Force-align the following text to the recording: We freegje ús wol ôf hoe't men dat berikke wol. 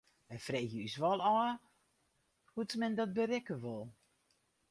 We 0.29 0.37
freegje 0.45 0.79
ús 0.85 0.95
wol 1.01 1.21
ôf 1.31 1.59
hoe't 2.53 2.73
men 2.79 2.97
dat 2.97 3.13
berikke 3.17 3.55
wol. 3.63 3.85